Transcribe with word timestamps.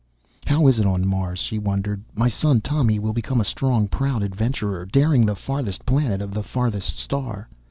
_How 0.49 0.65
is 0.65 0.79
it 0.79 0.87
on 0.87 1.07
Mars, 1.07 1.37
she 1.37 1.59
wondered. 1.59 2.01
My 2.15 2.27
son, 2.27 2.59
Tommy, 2.59 2.97
will 2.97 3.13
become 3.13 3.39
a 3.39 3.45
strong, 3.45 3.87
proud 3.87 4.23
adventurer 4.23 4.83
daring 4.83 5.27
the 5.27 5.35
farthest 5.35 5.85
planet 5.85 6.23
of 6.23 6.33
the 6.33 6.41
farthest 6.41 6.97
star? 6.97 7.47